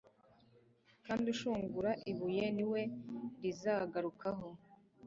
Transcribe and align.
kandi 1.05 1.25
ushungura 1.33 1.91
ibuye, 2.11 2.45
ni 2.55 2.65
we 2.71 2.81
rizagarukaho 3.41 4.47